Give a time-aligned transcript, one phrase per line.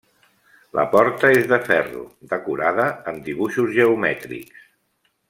[0.77, 2.01] La porta és de ferro,
[2.33, 4.65] decorada amb dibuixos geomètrics.